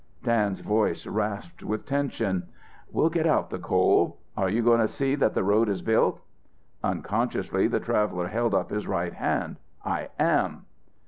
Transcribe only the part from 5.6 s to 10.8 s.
is built?" Unconsciously the traveller held up his right hand. "I am!"